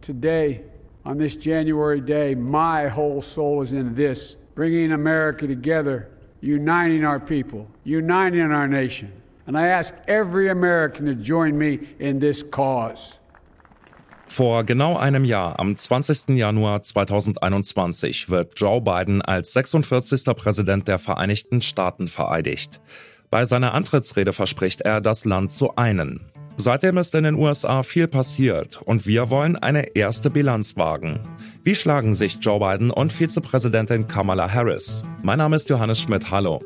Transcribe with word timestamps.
Today, 0.00 0.62
on 1.04 1.18
this 1.18 1.36
January 1.36 2.00
day, 2.00 2.34
my 2.34 2.88
whole 2.88 3.22
soul 3.22 3.62
is 3.62 3.72
in 3.72 3.94
this 3.94 4.36
bringing 4.54 4.92
America 4.92 5.46
together, 5.46 6.08
uniting 6.40 7.04
our 7.04 7.20
people, 7.20 7.66
uniting 7.84 8.52
our 8.52 8.68
nation. 8.68 9.10
And 9.46 9.56
I 9.56 9.68
ask 9.68 9.94
every 10.06 10.50
American 10.50 11.06
to 11.06 11.14
join 11.14 11.56
me 11.56 11.78
in 11.98 12.20
this 12.20 12.42
cause. 12.42 13.18
Vor 14.26 14.64
genau 14.64 14.98
einem 14.98 15.24
Jahr, 15.24 15.58
am 15.58 15.74
20. 15.74 16.36
Januar 16.36 16.82
2021, 16.82 18.28
wird 18.28 18.52
Joe 18.56 18.82
Biden 18.82 19.22
als 19.22 19.54
46. 19.54 20.24
Präsident 20.36 20.86
der 20.86 20.98
Vereinigten 20.98 21.62
Staaten 21.62 22.08
vereidigt. 22.08 22.78
Bei 23.30 23.46
seiner 23.46 23.72
Antrittsrede 23.72 24.34
verspricht 24.34 24.82
er, 24.82 25.00
das 25.00 25.24
Land 25.24 25.50
zu 25.50 25.76
einen. 25.76 26.20
Seitdem 26.60 26.98
ist 26.98 27.14
in 27.14 27.22
den 27.22 27.36
USA 27.36 27.84
viel 27.84 28.08
passiert 28.08 28.82
und 28.82 29.06
wir 29.06 29.30
wollen 29.30 29.54
eine 29.54 29.94
erste 29.94 30.28
Bilanz 30.28 30.76
wagen. 30.76 31.20
Wie 31.62 31.76
schlagen 31.76 32.14
sich 32.14 32.38
Joe 32.40 32.58
Biden 32.58 32.90
und 32.90 33.12
Vizepräsidentin 33.12 34.08
Kamala 34.08 34.52
Harris? 34.52 35.04
Mein 35.22 35.38
Name 35.38 35.54
ist 35.54 35.68
Johannes 35.68 36.00
Schmidt. 36.00 36.32
Hallo. 36.32 36.60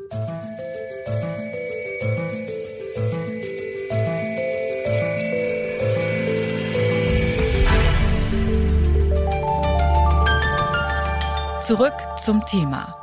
Zurück 11.61 11.93
zum 12.19 12.43
Thema. 12.47 13.02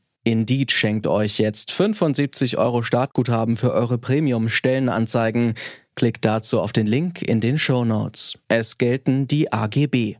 Indeed 0.23 0.71
schenkt 0.71 1.07
euch 1.07 1.39
jetzt 1.39 1.71
75 1.71 2.59
Euro 2.59 2.83
Startguthaben 2.83 3.57
für 3.57 3.73
eure 3.73 3.97
Premium-Stellenanzeigen. 3.97 5.55
Klickt 5.95 6.25
dazu 6.25 6.61
auf 6.61 6.71
den 6.71 6.85
Link 6.85 7.23
in 7.23 7.41
den 7.41 7.57
Show 7.57 7.85
Notes. 7.85 8.37
Es 8.47 8.77
gelten 8.77 9.27
die 9.27 9.51
AGB. 9.51 10.17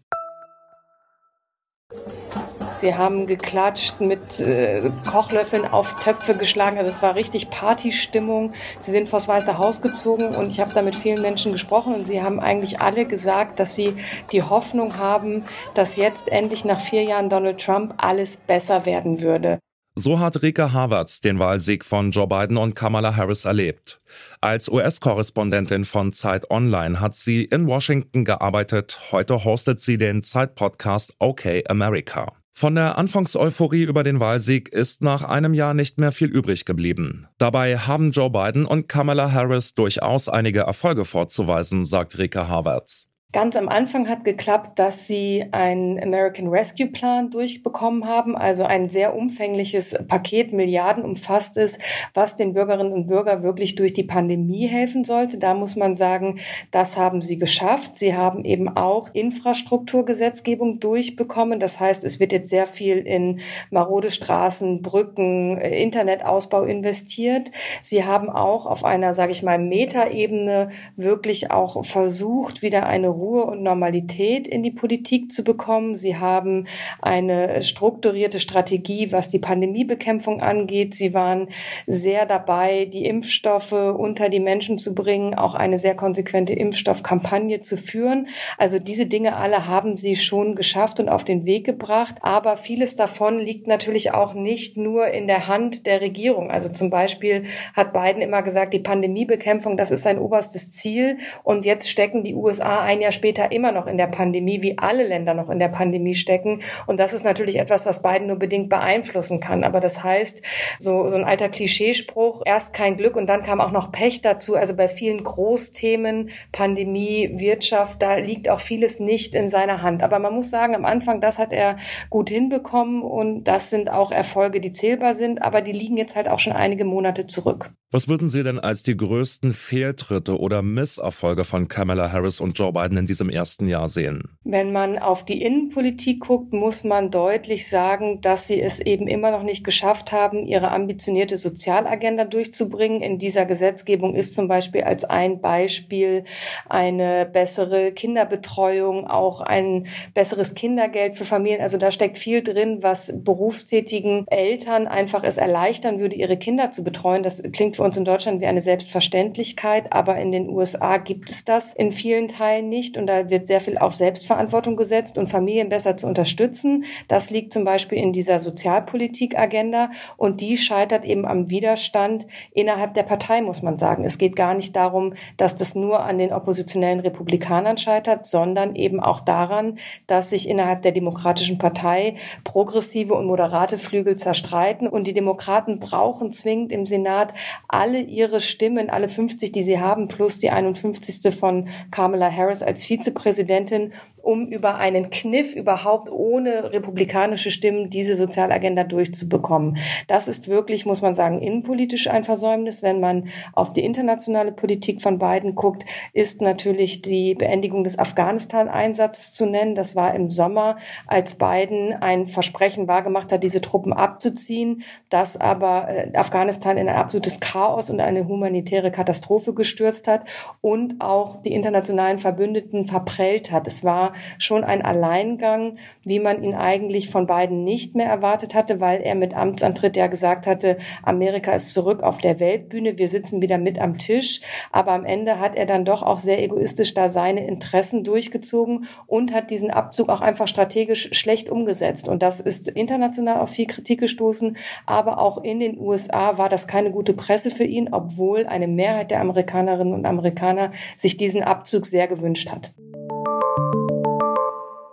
Sie 2.74 2.96
haben 2.96 3.28
geklatscht, 3.28 4.02
mit 4.02 4.40
äh, 4.40 4.90
Kochlöffeln 5.06 5.66
auf 5.66 6.00
Töpfe 6.00 6.36
geschlagen. 6.36 6.80
Also 6.80 6.90
es 6.90 7.04
war 7.04 7.14
richtig 7.14 7.52
Partystimmung. 7.52 8.54
Sie 8.80 8.90
sind 8.90 9.08
vors 9.08 9.28
Weiße 9.28 9.60
Haus 9.60 9.84
gezogen 9.84 10.34
und 10.34 10.48
ich 10.48 10.60
habe 10.60 10.74
da 10.74 10.82
mit 10.82 10.96
vielen 10.96 11.22
Menschen 11.22 11.52
gesprochen 11.52 11.94
und 11.94 12.08
sie 12.08 12.24
haben 12.24 12.40
eigentlich 12.40 12.80
alle 12.80 13.06
gesagt, 13.06 13.60
dass 13.60 13.76
sie 13.76 13.98
die 14.32 14.42
Hoffnung 14.42 14.98
haben, 14.98 15.44
dass 15.76 15.96
jetzt 15.96 16.30
endlich 16.30 16.66
nach 16.66 16.80
vier 16.80 17.04
Jahren 17.04 17.30
Donald 17.30 17.64
Trump 17.64 17.94
alles 17.98 18.38
besser 18.38 18.88
werden 18.88 19.22
würde. 19.22 19.60
So 19.96 20.20
hat 20.20 20.42
Rika 20.42 20.72
Havertz 20.72 21.20
den 21.20 21.38
Wahlsieg 21.38 21.84
von 21.84 22.12
Joe 22.12 22.26
Biden 22.26 22.56
und 22.56 22.76
Kamala 22.76 23.18
Harris 23.18 23.44
erlebt. 23.44 24.02
Als 24.40 24.70
US-Korrespondentin 24.70 25.84
von 25.84 26.14
Zeit 26.14 26.50
Online 26.50 27.02
hat 27.02 27.14
sie 27.14 27.44
in 27.44 27.68
Washington 27.68 28.24
gearbeitet. 28.24 29.00
Heute 29.12 29.44
hostet 29.44 29.82
sie 29.82 29.98
den 29.98 30.24
Zeit-Podcast 30.24 31.14
OK 31.20 31.46
America. 31.68 32.32
Von 32.54 32.76
der 32.76 32.98
Anfangseuphorie 32.98 33.84
über 33.84 34.04
den 34.04 34.22
Wahlsieg 34.22 34.70
ist 34.70 35.02
nach 35.02 35.24
einem 35.24 35.54
Jahr 35.54 35.74
nicht 35.74 35.98
mehr 35.98 36.14
viel 36.14 36.30
übrig 36.30 36.64
geblieben. 36.64 37.28
Dabei 37.38 37.78
haben 37.78 38.12
Joe 38.12 38.30
Biden 38.30 38.66
und 38.66 38.88
Kamala 38.88 39.34
Harris 39.34 39.76
durchaus 39.76 40.30
einige 40.30 40.62
Erfolge 40.62 41.04
vorzuweisen, 41.04 41.84
sagt 41.84 42.18
Rika 42.18 42.48
Havertz. 42.48 43.11
Ganz 43.34 43.56
am 43.56 43.70
Anfang 43.70 44.10
hat 44.10 44.26
geklappt, 44.26 44.78
dass 44.78 45.08
sie 45.08 45.46
einen 45.52 45.98
American 46.04 46.50
Rescue 46.50 46.88
Plan 46.88 47.30
durchbekommen 47.30 48.06
haben, 48.06 48.36
also 48.36 48.66
ein 48.66 48.90
sehr 48.90 49.16
umfängliches 49.16 49.98
Paket, 50.10 50.52
Milliarden 50.52 51.06
umfasst 51.06 51.56
ist, 51.56 51.80
was 52.14 52.36
den 52.36 52.52
Bürgerinnen 52.52 52.92
und 52.92 53.08
Bürgern 53.08 53.42
wirklich 53.42 53.76
durch 53.76 53.94
die 53.94 54.04
Pandemie 54.04 54.68
helfen 54.68 55.06
sollte. 55.06 55.38
Da 55.38 55.54
muss 55.54 55.78
man 55.78 55.96
sagen, 55.96 56.40
das 56.72 56.98
haben 56.98 57.22
sie 57.22 57.38
geschafft. 57.38 57.98
Sie 57.98 58.14
haben 58.14 58.44
eben 58.44 58.68
auch 58.68 59.08
Infrastrukturgesetzgebung 59.14 60.82
durchbekommen. 60.82 61.62
Das 61.62 61.80
heißt, 61.80 62.04
es 62.04 62.20
wird 62.20 62.34
jetzt 62.34 62.50
sehr 62.50 62.68
viel 62.68 62.98
in 62.98 63.40
marode 63.70 64.12
Straßen, 64.12 64.82
Brücken, 64.82 65.58
Internetausbau 65.58 66.64
investiert. 66.64 67.50
Sie 67.82 68.04
haben 68.04 68.30
auch 68.30 68.66
auf 68.66 68.84
einer, 68.84 69.14
sage 69.14 69.32
ich 69.32 69.42
mal, 69.42 69.58
Metaebene 69.58 70.72
wirklich 70.98 71.50
auch 71.50 71.86
versucht, 71.86 72.62
wieder 72.62 72.88
eine 72.88 73.21
Ruhe 73.22 73.46
und 73.46 73.62
Normalität 73.62 74.48
in 74.48 74.64
die 74.64 74.72
Politik 74.72 75.32
zu 75.32 75.44
bekommen. 75.44 75.96
Sie 75.96 76.18
haben 76.18 76.66
eine 77.02 77.62
strukturierte 77.62 78.40
Strategie, 78.40 79.12
was 79.12 79.30
die 79.30 79.40
Pandemiebekämpfung 79.40 80.42
angeht. 80.42 80.96
Sie 80.96 81.14
waren 81.14 81.48
sehr 81.86 82.26
dabei, 82.26 82.86
die 82.86 83.06
Impfstoffe 83.06 83.74
unter 83.74 84.30
die 84.30 84.40
Menschen 84.40 84.80
zu 84.80 84.96
bringen, 84.96 85.36
auch 85.36 85.54
eine 85.54 85.78
sehr 85.78 85.96
konsequente 85.96 86.54
Impfstoffkampagne 86.54 87.62
zu 87.62 87.78
führen. 87.78 88.28
Also 88.58 88.80
diese 88.80 89.06
Dinge 89.06 89.36
alle 89.36 89.68
haben 89.68 89.98
sie 89.98 90.16
schon 90.16 90.56
geschafft 90.56 91.00
und 91.00 91.08
auf 91.08 91.24
den 91.24 91.46
Weg 91.46 91.66
gebracht. 91.66 92.16
Aber 92.22 92.58
vieles 92.58 92.96
davon 92.96 93.40
liegt 93.40 93.68
natürlich 93.68 94.14
auch 94.14 94.34
nicht 94.34 94.78
nur 94.78 95.08
in 95.08 95.28
der 95.28 95.48
Hand 95.48 95.86
der 95.86 96.02
Regierung. 96.02 96.50
Also 96.50 96.70
zum 96.70 96.90
Beispiel 96.90 97.44
hat 97.76 97.94
Biden 97.94 98.22
immer 98.24 98.42
gesagt, 98.42 98.74
die 98.74 98.80
Pandemiebekämpfung, 98.80 99.78
das 99.78 99.92
ist 99.92 100.02
sein 100.02 100.18
oberstes 100.18 100.72
Ziel. 100.72 101.20
Und 101.44 101.66
jetzt 101.66 101.88
stecken 101.88 102.24
die 102.24 102.34
USA 102.34 102.82
ein 102.82 103.02
Jahr 103.02 103.11
Jahr 103.12 103.18
später 103.18 103.52
immer 103.52 103.72
noch 103.72 103.88
in 103.88 103.98
der 103.98 104.08
Pandemie, 104.08 104.62
wie 104.62 104.78
alle 104.78 105.06
Länder 105.06 105.34
noch 105.34 105.50
in 105.50 105.60
der 105.60 105.68
Pandemie 105.68 106.16
stecken. 106.16 106.62
Und 106.88 107.00
das 107.00 107.14
ist 107.14 107.24
natürlich 107.24 107.60
etwas, 107.60 107.86
was 107.86 108.02
Biden 108.02 108.28
nur 108.28 108.38
bedingt 108.38 108.70
beeinflussen 108.70 109.40
kann. 109.40 109.64
Aber 109.64 109.80
das 109.80 110.04
heißt, 110.04 110.42
so, 110.80 111.10
so 111.10 111.18
ein 111.18 111.26
alter 111.26 111.50
Klischeespruch, 111.50 112.42
erst 112.46 112.74
kein 112.74 112.98
Glück 112.98 113.16
und 113.16 113.28
dann 113.28 113.44
kam 113.44 113.62
auch 113.62 113.72
noch 113.72 113.92
Pech 113.92 114.22
dazu. 114.22 114.56
Also 114.56 114.76
bei 114.76 114.88
vielen 114.88 115.24
Großthemen, 115.24 116.30
Pandemie, 116.52 117.32
Wirtschaft, 117.34 118.02
da 118.02 118.16
liegt 118.16 118.50
auch 118.50 118.60
vieles 118.60 119.00
nicht 119.00 119.36
in 119.36 119.50
seiner 119.50 119.82
Hand. 119.82 120.04
Aber 120.04 120.20
man 120.20 120.34
muss 120.34 120.50
sagen, 120.50 120.76
am 120.76 120.86
Anfang, 120.86 121.22
das 121.22 121.38
hat 121.38 121.52
er 121.52 121.78
gut 122.10 122.30
hinbekommen 122.30 123.02
und 123.02 123.44
das 123.44 123.70
sind 123.70 123.92
auch 123.92 124.12
Erfolge, 124.12 124.62
die 124.62 124.72
zählbar 124.72 125.14
sind, 125.14 125.42
aber 125.42 125.62
die 125.62 125.74
liegen 125.74 125.98
jetzt 125.98 126.16
halt 126.16 126.30
auch 126.30 126.40
schon 126.40 126.54
einige 126.54 126.86
Monate 126.86 127.28
zurück. 127.28 127.72
Was 127.94 128.08
würden 128.08 128.30
Sie 128.30 128.42
denn 128.42 128.58
als 128.58 128.84
die 128.84 128.96
größten 128.96 129.52
Fehltritte 129.52 130.40
oder 130.40 130.62
Misserfolge 130.62 131.44
von 131.44 131.68
Kamala 131.68 132.10
Harris 132.10 132.40
und 132.40 132.58
Joe 132.58 132.72
Biden 132.72 132.98
in 132.98 133.06
diesem 133.06 133.30
ersten 133.30 133.68
Jahr 133.68 133.90
sehen? 133.90 134.30
Wenn 134.46 134.72
man 134.72 134.98
auf 134.98 135.26
die 135.26 135.42
Innenpolitik 135.42 136.22
guckt, 136.22 136.54
muss 136.54 136.86
man 136.86 137.12
deutlich 137.12 137.68
sagen, 137.68 138.22
dass 138.22 138.48
sie 138.48 138.62
es 138.62 138.80
eben 138.80 139.08
immer 139.08 139.32
noch 139.32 139.44
nicht 139.44 139.66
geschafft 139.66 140.14
haben, 140.14 140.46
ihre 140.46 140.72
ambitionierte 140.72 141.36
Sozialagenda 141.36 142.24
durchzubringen. 142.24 143.02
In 143.02 143.20
dieser 143.20 143.46
Gesetzgebung 143.46 144.16
ist 144.16 144.36
zum 144.36 144.48
Beispiel 144.48 144.84
als 144.84 145.04
ein 145.04 145.42
Beispiel 145.42 146.24
eine 146.70 147.26
bessere 147.26 147.92
Kinderbetreuung, 147.92 149.06
auch 149.06 149.42
ein 149.42 149.88
besseres 150.14 150.54
Kindergeld 150.54 151.18
für 151.18 151.26
Familien. 151.26 151.60
Also 151.60 151.78
da 151.78 151.92
steckt 151.92 152.18
viel 152.18 152.42
drin, 152.42 152.78
was 152.80 153.14
berufstätigen 153.22 154.28
Eltern 154.30 154.88
einfach 154.88 155.26
es 155.26 155.36
erleichtern 155.36 156.00
würde, 156.00 156.16
ihre 156.16 156.38
Kinder 156.38 156.72
zu 156.72 156.86
betreuen. 156.86 157.24
Das 157.24 157.44
klingt 157.52 157.81
für 157.82 157.86
uns 157.86 157.98
in 157.98 158.06
Deutschland 158.06 158.42
wie 158.42 158.46
eine 158.46 158.62
Selbstverständlichkeit, 158.62 159.92
aber 159.92 160.18
in 160.18 160.32
den 160.32 160.50
USA 160.50 160.98
gibt 160.98 161.32
es 161.32 161.46
das 161.46 161.74
in 161.74 161.92
vielen 161.92 162.28
Teilen 162.28 162.70
nicht 162.70 162.96
und 162.96 163.08
da 163.08 163.32
wird 163.32 163.48
sehr 163.48 163.60
viel 163.60 163.80
auf 163.80 163.96
Selbstverantwortung 163.96 164.76
gesetzt 164.76 165.18
und 165.18 165.26
Familien 165.26 165.70
besser 165.70 165.98
zu 165.98 166.06
unterstützen. 166.06 166.86
Das 167.08 167.32
liegt 167.32 167.52
zum 167.52 167.64
Beispiel 167.64 167.98
in 167.98 168.14
dieser 168.14 168.40
Sozialpolitik-Agenda 168.40 169.90
und 170.16 170.42
die 170.42 170.58
scheitert 170.58 171.06
eben 171.06 171.26
am 171.26 171.50
Widerstand 171.50 172.28
innerhalb 172.54 172.94
der 172.94 173.02
Partei, 173.02 173.42
muss 173.42 173.64
man 173.64 173.80
sagen. 173.80 174.04
Es 174.04 174.20
geht 174.20 174.36
gar 174.36 174.54
nicht 174.54 174.76
darum, 174.76 175.16
dass 175.38 175.56
das 175.56 175.74
nur 175.74 176.02
an 176.04 176.20
den 176.20 176.34
oppositionellen 176.34 177.00
Republikanern 177.00 177.78
scheitert, 177.78 178.28
sondern 178.28 178.76
eben 178.76 179.00
auch 179.00 179.22
daran, 179.22 179.80
dass 180.06 180.30
sich 180.30 180.48
innerhalb 180.48 180.84
der 180.84 180.92
Demokratischen 180.92 181.58
Partei 181.58 182.14
progressive 182.44 183.16
und 183.16 183.26
moderate 183.26 183.80
Flügel 183.80 184.18
zerstreiten 184.18 184.88
und 184.88 185.08
die 185.08 185.14
Demokraten 185.14 185.80
brauchen 185.80 186.32
zwingend 186.32 186.72
im 186.72 186.86
Senat 186.86 187.34
alle 187.72 188.02
ihre 188.02 188.42
Stimmen, 188.42 188.90
alle 188.90 189.08
50, 189.08 189.52
die 189.52 189.64
sie 189.64 189.80
haben, 189.80 190.08
plus 190.08 190.40
die 190.40 190.50
51. 190.50 191.34
von 191.34 191.70
Kamala 191.90 192.30
Harris 192.32 192.64
als 192.64 192.84
Vizepräsidentin, 192.84 193.94
um 194.22 194.48
über 194.48 194.76
einen 194.76 195.10
Kniff 195.10 195.56
überhaupt 195.56 196.10
ohne 196.12 196.72
republikanische 196.72 197.52
Stimmen 197.52 197.90
diese 197.90 198.16
Sozialagenda 198.16 198.84
durchzubekommen. 198.84 199.78
Das 200.08 200.28
ist 200.28 200.48
wirklich, 200.48 200.86
muss 200.86 201.02
man 201.02 201.14
sagen, 201.14 201.42
innenpolitisch 201.42 202.08
ein 202.08 202.24
Versäumnis. 202.24 202.84
Wenn 202.84 203.00
man 203.00 203.30
auf 203.54 203.74
die 203.74 203.84
internationale 203.84 204.52
Politik 204.52 205.02
von 205.02 205.20
Biden 205.20 205.56
guckt, 205.56 205.86
ist 206.14 206.42
natürlich 206.42 207.02
die 207.02 207.36
Beendigung 207.36 207.84
des 207.84 207.98
Afghanistan-Einsatzes 207.98 209.34
zu 209.34 209.46
nennen. 209.46 209.76
Das 209.76 209.96
war 209.96 210.14
im 210.16 210.30
Sommer, 210.30 210.78
als 211.08 211.36
Biden 211.36 211.94
ein 211.94 212.28
Versprechen 212.28 212.88
wahrgemacht 212.88 213.32
hat, 213.32 213.44
diese 213.44 213.62
Truppen 213.62 213.94
abzuziehen, 213.94 214.84
das 215.10 215.40
aber 215.40 215.90
äh, 215.90 216.16
Afghanistan 216.16 216.78
in 216.78 216.88
ein 216.90 216.96
absolutes 216.96 217.40
Chaos 217.40 217.90
und 217.90 218.00
eine 218.00 218.28
humanitäre 218.28 218.92
Katastrophe 218.92 219.54
gestürzt 219.54 220.08
hat 220.08 220.26
und 220.62 221.02
auch 221.02 221.42
die 221.42 221.54
internationalen 221.54 222.20
Verbündeten 222.20 222.86
verprellt 222.86 223.52
hat. 223.52 223.68
Es 223.68 223.84
war 223.84 224.11
schon 224.38 224.64
ein 224.64 224.82
Alleingang, 224.82 225.78
wie 226.04 226.20
man 226.20 226.44
ihn 226.44 226.56
eigentlich 226.56 227.10
von 227.10 227.28
Biden 227.28 227.64
nicht 227.64 227.96
mehr 227.96 228.08
erwartet 228.08 228.56
hatte, 228.56 228.80
weil 228.80 229.02
er 229.02 229.16
mit 229.16 229.36
Amtsantritt 229.36 229.98
ja 229.98 230.08
gesagt 230.08 230.48
hatte, 230.48 230.78
Amerika 231.04 231.54
ist 231.54 231.74
zurück 231.74 232.04
auf 232.04 232.20
der 232.20 232.40
Weltbühne, 232.40 232.98
wir 232.98 233.10
sitzen 233.10 233.42
wieder 233.42 233.58
mit 233.58 233.80
am 233.80 233.98
Tisch. 233.98 234.42
Aber 234.72 234.92
am 234.92 235.06
Ende 235.06 235.40
hat 235.40 235.56
er 235.56 235.66
dann 235.66 235.86
doch 235.86 236.04
auch 236.04 236.20
sehr 236.20 236.42
egoistisch 236.42 236.94
da 236.94 237.10
seine 237.10 237.46
Interessen 237.48 238.04
durchgezogen 238.04 238.88
und 239.08 239.34
hat 239.34 239.50
diesen 239.50 239.72
Abzug 239.72 240.10
auch 240.10 240.22
einfach 240.22 240.48
strategisch 240.48 241.10
schlecht 241.12 241.50
umgesetzt. 241.50 242.08
Und 242.08 242.22
das 242.24 242.40
ist 242.40 242.68
international 242.68 243.40
auf 243.40 243.50
viel 243.50 243.68
Kritik 243.68 244.00
gestoßen, 244.00 244.58
aber 244.86 245.20
auch 245.20 245.44
in 245.44 245.60
den 245.60 245.80
USA 245.80 246.38
war 246.38 246.50
das 246.50 246.68
keine 246.68 246.92
gute 246.92 247.14
Presse 247.14 247.52
für 247.52 247.64
ihn, 247.64 247.90
obwohl 247.92 248.46
eine 248.48 248.68
Mehrheit 248.68 249.12
der 249.12 249.22
Amerikanerinnen 249.22 249.94
und 249.94 250.06
Amerikaner 250.06 250.72
sich 250.96 251.18
diesen 251.18 251.44
Abzug 251.44 251.86
sehr 251.86 252.08
gewünscht 252.08 252.50
hat. 252.50 252.74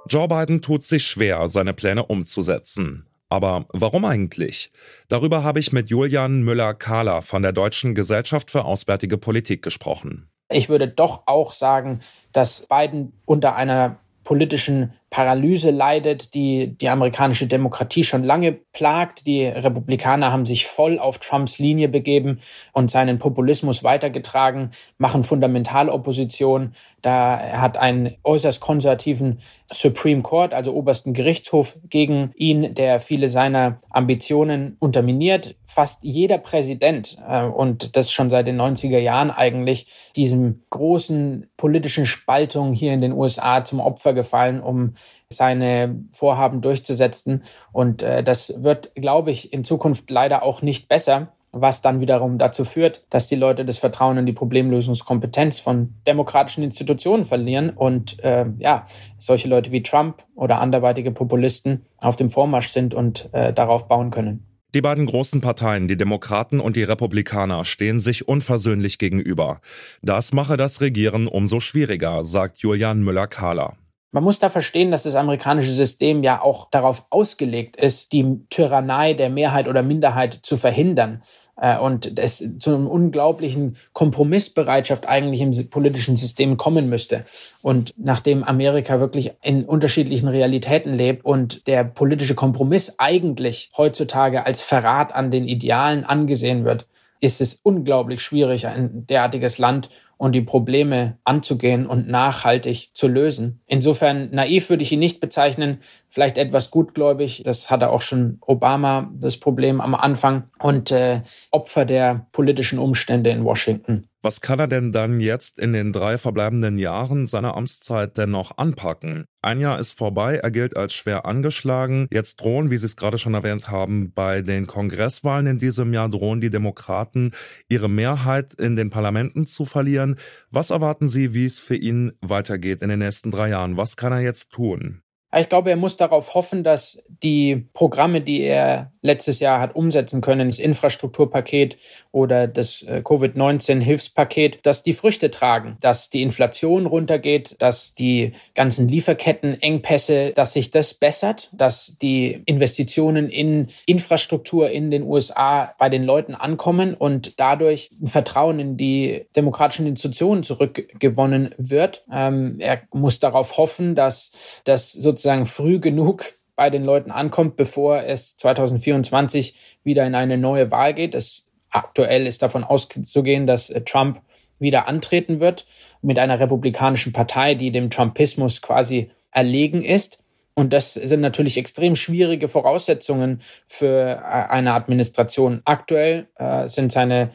Joe 0.09 0.29
Biden 0.29 0.63
tut 0.63 0.83
sich 0.83 1.07
schwer, 1.07 1.49
seine 1.49 1.75
Pläne 1.75 2.07
umzusetzen. 2.07 3.07
Aber 3.29 3.67
warum 3.73 4.05
eigentlich? 4.05 4.73
Darüber 5.09 5.45
habe 5.45 5.61
ich 5.61 5.73
mit 5.73 5.91
Julian 5.91 6.43
Müller-Kahler 6.43 7.21
von 7.23 7.43
der 7.43 7.53
Deutschen 7.53 7.95
Gesellschaft 7.95 8.51
für 8.51 8.65
Auswärtige 8.65 9.19
Politik 9.19 9.63
gesprochen. 9.63 10.31
Ich 10.51 10.71
würde 10.71 10.89
doch 10.89 11.25
auch 11.27 11.53
sagen, 11.53 12.01
dass 12.33 12.67
Biden 12.67 13.13
unter 13.27 13.55
einer 13.55 13.99
politischen 14.25 14.95
Paralyse 15.11 15.71
leidet, 15.71 16.35
die 16.35 16.77
die 16.77 16.89
amerikanische 16.89 17.47
Demokratie 17.47 18.05
schon 18.05 18.25
lange 18.25 18.53
plagt. 18.53 19.27
Die 19.27 19.45
Republikaner 19.45 20.33
haben 20.33 20.45
sich 20.45 20.67
voll 20.67 20.99
auf 20.99 21.19
Trumps 21.19 21.59
Linie 21.59 21.89
begeben 21.89 22.41
und 22.73 22.91
seinen 22.91 23.19
Populismus 23.19 23.83
weitergetragen, 23.83 24.71
machen 24.99 25.23
Fundamentalopposition. 25.23 26.73
Da 27.01 27.39
hat 27.39 27.79
einen 27.79 28.17
äußerst 28.23 28.61
konservativen 28.61 29.39
Supreme 29.73 30.23
Court, 30.23 30.53
also 30.53 30.75
obersten 30.75 31.15
Gerichtshof 31.15 31.77
gegen 31.89 32.33
ihn, 32.35 32.75
der 32.75 33.01
viele 33.01 33.31
seiner 33.31 33.81
Ambitionen 33.91 34.77
unterminiert. 34.79 35.57
Fast 35.65 36.03
jeder 36.03 36.39
Präsident, 36.39 37.17
äh, 37.27 37.45
und 37.45 37.97
das 37.97 38.13
schon 38.13 38.29
seit 38.29 38.47
den 38.47 38.61
90er 38.61 38.99
Jahren 38.99 39.31
eigentlich, 39.31 40.13
diesem 40.17 40.63
großen 40.71 41.49
politischen 41.57 42.05
Spaltung 42.05 42.75
hier 42.75 42.93
in 42.93 43.01
den 43.01 43.13
USA 43.13 43.65
zum 43.65 43.81
Opfer 43.81 44.13
gefallen, 44.13 44.61
um 44.61 44.95
seine 45.29 46.05
Vorhaben 46.13 46.61
durchzusetzen. 46.61 47.43
Und 47.73 48.03
äh, 48.03 48.23
das 48.23 48.63
wird, 48.63 48.95
glaube 48.95 49.31
ich, 49.31 49.53
in 49.53 49.65
Zukunft 49.65 50.11
leider 50.11 50.43
auch 50.43 50.63
nicht 50.63 50.89
besser 50.89 51.33
was 51.53 51.81
dann 51.81 52.01
wiederum 52.01 52.39
dazu 52.39 52.65
führt, 52.65 53.05
dass 53.11 53.29
die 53.29 53.37
Leute 53.37 53.65
das 53.65 53.79
Vertrauen 53.79 54.19
in 54.19 54.27
die 54.27 54.33
Problemlösungskompetenz 54.33 55.61
von 55.61 55.95
demokratischen 56.07 56.63
Institutionen 56.63 57.25
verlieren 57.25 57.71
und 57.71 58.23
äh, 58.23 58.47
ja, 58.59 58.85
solche 59.19 59.49
Leute 59.49 59.73
wie 59.73 59.83
Trump 59.83 60.25
oder 60.35 60.61
anderweitige 60.61 61.11
Populisten 61.11 61.87
auf 61.99 62.17
dem 62.17 62.31
Vormarsch 62.31 62.69
sind 62.69 62.95
und 62.95 63.31
äh, 63.33 63.53
darauf 63.53 63.89
bauen 63.89 64.11
können. 64.11 64.45
Die 64.75 64.83
beiden 64.83 65.07
großen 65.07 65.41
Parteien, 65.41 65.89
die 65.89 65.97
Demokraten 65.97 66.61
und 66.61 66.77
die 66.77 66.83
Republikaner, 66.83 67.65
stehen 67.65 68.01
sich 68.01 68.29
unversöhnlich 68.29 68.99
gegenüber. 68.99 69.61
Das 70.03 70.35
mache 70.35 70.59
das 70.59 70.83
Regieren 70.83 71.27
umso 71.27 71.59
schwieriger, 71.59 72.23
sagt 72.23 72.59
Julian 72.59 73.03
Müller-Kahler. 73.03 73.79
Man 74.11 74.25
muss 74.25 74.39
da 74.39 74.49
verstehen, 74.49 74.91
dass 74.91 75.03
das 75.03 75.17
amerikanische 75.17 75.71
System 75.71 76.23
ja 76.23 76.41
auch 76.41 76.71
darauf 76.71 77.05
ausgelegt 77.11 77.77
ist, 77.77 78.13
die 78.13 78.41
Tyrannei 78.49 79.13
der 79.13 79.29
Mehrheit 79.29 79.69
oder 79.69 79.83
Minderheit 79.83 80.39
zu 80.43 80.57
verhindern 80.57 81.21
äh, 81.61 81.79
und 81.79 82.19
es 82.19 82.43
zu 82.59 82.75
einem 82.75 82.87
unglaublichen 82.87 83.77
Kompromissbereitschaft 83.93 85.07
eigentlich 85.07 85.43
im 85.43 85.53
politischen 85.69 86.17
System 86.17 86.57
kommen 86.57 86.89
müsste. 86.89 87.25
Und 87.61 87.93
nachdem 87.99 88.45
Amerika 88.45 88.99
wirklich 88.99 89.33
in 89.43 89.67
unterschiedlichen 89.67 90.29
Realitäten 90.29 90.95
lebt 90.95 91.27
und 91.27 91.67
der 91.67 91.85
politische 91.85 92.35
Kompromiss 92.35 92.95
eigentlich 92.97 93.71
heutzutage 93.77 94.47
als 94.47 94.63
Verrat 94.63 95.15
an 95.15 95.31
den 95.31 95.47
Idealen 95.47 96.05
angesehen 96.05 96.65
wird, 96.65 96.87
ist 97.21 97.41
es 97.43 97.61
unglaublich 97.63 98.23
schwierig, 98.23 98.67
ein 98.67 99.07
derartiges 99.07 99.59
Land 99.59 99.91
und 100.19 100.33
die 100.33 100.43
Probleme 100.43 101.17
anzugehen 101.25 101.87
und 101.87 102.09
nachhaltig 102.09 102.91
zu 102.93 103.09
lösen. 103.09 103.61
Insofern 103.67 104.31
naiv 104.33 104.69
würde 104.69 104.83
ich 104.83 104.93
ihn 104.93 104.99
nicht 104.99 105.21
bezeichnen, 105.21 105.79
vielleicht 106.11 106.37
etwas 106.37 106.71
gutgläubig. 106.71 107.43
Das 107.45 107.71
hatte 107.71 107.89
auch 107.91 108.03
schon 108.03 108.39
Obama 108.43 109.11
das 109.15 109.39
Problem 109.39 109.81
am 109.81 109.95
Anfang 109.95 110.51
und 110.59 110.91
äh, 110.91 111.23
Opfer 111.51 111.85
der 111.85 112.27
politischen 112.33 112.79
Umstände 112.79 113.31
in 113.31 113.45
Washington. 113.45 114.08
Was 114.21 114.41
kann 114.41 114.59
er 114.59 114.67
denn 114.67 114.91
dann 114.91 115.21
jetzt 115.21 115.61
in 115.61 115.73
den 115.73 115.93
drei 115.93 116.19
verbleibenden 116.19 116.77
Jahren 116.77 117.29
seiner 117.29 117.57
Amtszeit 117.57 118.19
denn 118.19 118.33
noch 118.33 118.59
anpacken? 118.59 119.27
Ein 119.43 119.61
Jahr 119.61 119.79
ist 119.79 119.93
vorbei, 119.93 120.39
er 120.39 120.51
gilt 120.51 120.77
als 120.77 120.95
schwer 120.95 121.25
angeschlagen. 121.25 122.09
Jetzt 122.13 122.41
drohen, 122.41 122.73
wie 122.73 122.79
Sie 122.79 122.87
es 122.87 122.97
gerade 122.97 123.19
schon 123.19 123.35
erwähnt 123.35 123.69
haben, 123.71 124.13
bei 124.13 124.43
den 124.43 124.67
Kongresswahlen 124.67 125.47
in 125.47 125.59
diesem 125.59 125.93
Jahr 125.93 126.09
drohen 126.09 126.41
die 126.41 126.51
Demokraten 126.51 127.31
ihre 127.69 127.89
Mehrheit 127.89 128.55
in 128.55 128.75
den 128.75 128.91
Parlamenten 128.91 129.47
zu 129.47 129.65
verlieren. 129.65 130.17
Was 130.51 130.71
erwarten 130.71 131.07
Sie, 131.07 131.33
wie 131.33 131.45
es 131.45 131.61
für 131.61 131.77
ihn 131.77 132.11
weitergeht 132.21 132.83
in 132.83 132.89
den 132.89 132.99
nächsten 132.99 133.31
drei 133.31 133.51
Jahren? 133.51 133.77
Was 133.77 133.97
kann 133.97 134.13
er 134.13 134.21
jetzt 134.21 134.51
tun? 134.51 135.03
Ich 135.37 135.51
glaube, 135.51 135.69
er 135.69 135.77
muss 135.77 135.99
darauf 135.99 136.35
hoffen, 136.35 136.65
dass 136.65 137.05
die 137.23 137.69
Programme, 137.75 138.23
die 138.23 138.41
er 138.41 138.93
letztes 139.03 139.41
Jahr 139.41 139.61
hat 139.61 139.77
umsetzen 139.77 140.23
können, 140.23 140.49
das 140.49 140.59
Infrastrukturpaket 140.59 141.77
oder 142.13 142.49
das 142.49 142.83
äh, 142.83 143.03
Covid-19-Hilfspaket, 143.05 144.61
dass 144.65 144.83
die 144.83 144.95
Früchte 144.95 145.31
tragen, 145.31 145.77
dass 145.81 146.09
die 146.09 146.23
Inflation 146.23 146.87
runtergeht, 146.87 147.57
dass 147.59 147.93
die 147.93 148.33
ganzen 148.55 148.89
Lieferkettenengpässe, 148.89 150.33
dass 150.35 150.55
sich 150.55 150.71
das 150.71 150.95
bessert, 150.95 151.51
dass 151.53 151.97
die 152.01 152.43
Investitionen 152.47 153.29
in 153.29 153.69
Infrastruktur 153.85 154.71
in 154.71 154.91
den 154.91 155.03
USA 155.03 155.75
bei 155.79 155.91
den 155.91 156.05
Leuten 156.05 156.35
ankommen 156.35 156.95
und 156.95 157.39
dadurch 157.39 157.91
ein 158.01 158.07
Vertrauen 158.07 158.59
in 158.61 158.77
die 158.79 159.27
demokratischen 159.37 159.87
Institutionen 159.87 160.43
zurückgewonnen 160.43 161.55
wird. 161.59 162.03
Ähm, 162.11 162.57
er 162.61 162.81
muss 162.95 163.19
darauf 163.19 163.59
hoffen, 163.59 163.95
dass 163.95 164.33
das 164.65 164.93
sozusagen 164.93 165.18
früh 165.47 165.79
genug 165.79 166.33
bei 166.57 166.71
den 166.71 166.85
Leuten 166.85 167.11
ankommt, 167.11 167.57
bevor 167.57 168.03
es 168.03 168.37
2024 168.37 169.79
wieder 169.85 170.05
in 170.07 170.15
eine 170.15 170.37
neue 170.37 170.71
Wahl 170.71 170.93
geht. 170.93 171.15
Es, 171.15 171.53
aktuell 171.71 172.27
ist 172.27 172.43
davon 172.43 172.65
auszugehen, 172.65 173.47
dass 173.47 173.71
äh, 173.71 173.83
Trump 173.83 174.21
wieder 174.59 174.89
antreten 174.89 175.39
wird 175.41 175.67
mit 176.03 176.19
einer 176.19 176.41
republikanischen 176.41 177.13
Partei, 177.13 177.55
die 177.55 177.71
dem 177.71 177.91
Trumpismus 177.91 178.61
quasi 178.61 179.11
erlegen 179.31 179.85
ist. 179.85 180.23
Und 180.55 180.73
das 180.73 180.95
sind 180.95 181.21
natürlich 181.21 181.57
extrem 181.57 181.95
schwierige 181.95 182.49
Voraussetzungen 182.49 183.41
für 183.67 184.17
äh, 184.17 184.51
eine 184.51 184.75
Administration. 184.75 185.63
Aktuell 185.65 186.27
äh, 186.35 186.67
sind 186.67 186.91
seine 186.91 187.31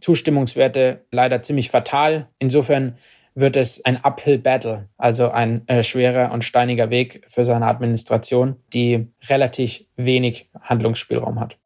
Zustimmungswerte 0.00 1.06
leider 1.10 1.42
ziemlich 1.42 1.70
fatal. 1.70 2.28
Insofern 2.38 2.98
wird 3.36 3.56
es 3.56 3.84
ein 3.84 4.02
Uphill 4.02 4.38
Battle, 4.38 4.88
also 4.96 5.30
ein 5.30 5.68
äh, 5.68 5.82
schwerer 5.82 6.32
und 6.32 6.42
steiniger 6.42 6.90
Weg 6.90 7.22
für 7.28 7.44
seine 7.44 7.66
Administration, 7.66 8.56
die 8.72 9.08
relativ 9.28 9.84
wenig 9.96 10.50
Handlungsspielraum 10.60 11.38
hat. 11.38 11.58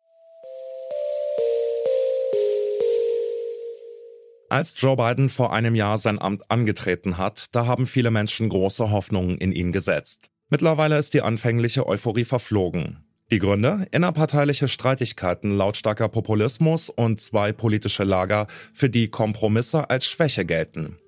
Als 4.49 4.75
Joe 4.77 4.97
Biden 4.97 5.29
vor 5.29 5.53
einem 5.53 5.77
Jahr 5.77 5.97
sein 5.97 6.21
Amt 6.21 6.51
angetreten 6.51 7.19
hat, 7.19 7.55
da 7.55 7.67
haben 7.67 7.87
viele 7.87 8.11
Menschen 8.11 8.49
große 8.49 8.91
Hoffnungen 8.91 9.39
in 9.39 9.53
ihn 9.53 9.71
gesetzt. 9.71 10.29
Mittlerweile 10.49 10.99
ist 10.99 11.15
die 11.15 11.23
anfängliche 11.23 11.87
Euphorie 11.87 12.25
verflogen. 12.25 13.05
Die 13.31 13.39
Gründe? 13.39 13.87
Innerparteiliche 13.93 14.67
Streitigkeiten, 14.67 15.57
lautstarker 15.57 16.09
Populismus 16.09 16.89
und 16.89 17.21
zwei 17.21 17.53
politische 17.53 18.03
Lager, 18.03 18.49
für 18.73 18.91
die 18.91 19.07
Kompromisse 19.07 19.89
als 19.89 20.07
Schwäche 20.07 20.45
gelten. 20.45 20.99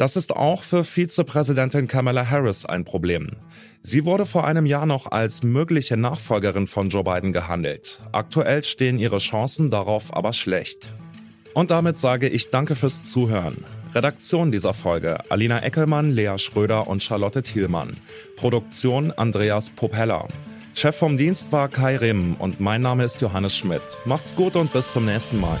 Das 0.00 0.16
ist 0.16 0.34
auch 0.34 0.62
für 0.62 0.82
Vizepräsidentin 0.82 1.86
Kamala 1.86 2.30
Harris 2.30 2.64
ein 2.64 2.84
Problem. 2.84 3.32
Sie 3.82 4.06
wurde 4.06 4.24
vor 4.24 4.46
einem 4.46 4.64
Jahr 4.64 4.86
noch 4.86 5.12
als 5.12 5.42
mögliche 5.42 5.98
Nachfolgerin 5.98 6.66
von 6.66 6.88
Joe 6.88 7.04
Biden 7.04 7.34
gehandelt. 7.34 8.00
Aktuell 8.10 8.64
stehen 8.64 8.98
ihre 8.98 9.18
Chancen 9.18 9.68
darauf 9.68 10.16
aber 10.16 10.32
schlecht. 10.32 10.94
Und 11.52 11.70
damit 11.70 11.98
sage 11.98 12.30
ich 12.30 12.48
danke 12.48 12.76
fürs 12.76 13.10
Zuhören. 13.10 13.62
Redaktion 13.94 14.50
dieser 14.50 14.72
Folge 14.72 15.18
Alina 15.30 15.62
Eckelmann, 15.62 16.12
Lea 16.12 16.38
Schröder 16.38 16.86
und 16.86 17.02
Charlotte 17.02 17.42
Thielmann. 17.42 17.94
Produktion 18.36 19.12
Andreas 19.12 19.68
Popella. 19.68 20.26
Chef 20.72 20.96
vom 20.96 21.18
Dienst 21.18 21.52
war 21.52 21.68
Kai 21.68 21.98
Rehm 21.98 22.36
und 22.38 22.58
mein 22.58 22.80
Name 22.80 23.04
ist 23.04 23.20
Johannes 23.20 23.54
Schmidt. 23.54 23.82
Macht's 24.06 24.34
gut 24.34 24.56
und 24.56 24.72
bis 24.72 24.94
zum 24.94 25.04
nächsten 25.04 25.38
Mal. 25.38 25.60